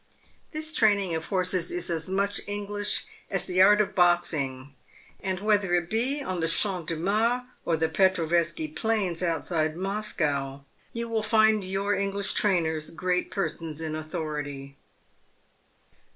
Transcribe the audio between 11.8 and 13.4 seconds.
English trainers great